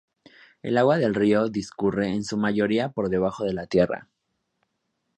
[0.63, 4.09] El agua del río discurre en su mayoría por debajo de la tierra.